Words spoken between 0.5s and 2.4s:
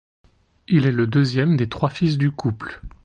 Il est le deuxième des trois fils du